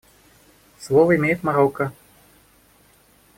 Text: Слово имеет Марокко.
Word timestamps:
Слово 0.79 1.15
имеет 1.17 1.43
Марокко. 1.43 1.93